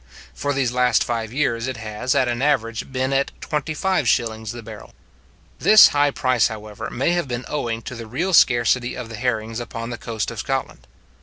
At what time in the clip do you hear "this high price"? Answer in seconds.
5.59-6.47